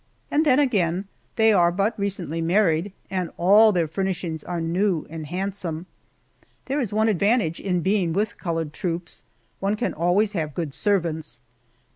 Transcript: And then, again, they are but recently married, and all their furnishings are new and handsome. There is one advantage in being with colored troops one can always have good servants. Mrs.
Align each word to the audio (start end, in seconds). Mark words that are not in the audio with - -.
And 0.31 0.47
then, 0.47 0.57
again, 0.57 1.05
they 1.35 1.53
are 1.53 1.71
but 1.71 1.93
recently 1.99 2.41
married, 2.41 2.91
and 3.11 3.29
all 3.37 3.71
their 3.71 3.87
furnishings 3.87 4.43
are 4.43 4.59
new 4.59 5.05
and 5.11 5.27
handsome. 5.27 5.85
There 6.65 6.79
is 6.79 6.91
one 6.91 7.07
advantage 7.07 7.59
in 7.59 7.81
being 7.81 8.11
with 8.11 8.39
colored 8.39 8.73
troops 8.73 9.21
one 9.59 9.75
can 9.75 9.93
always 9.93 10.33
have 10.33 10.55
good 10.55 10.73
servants. 10.73 11.39
Mrs. 11.47 11.53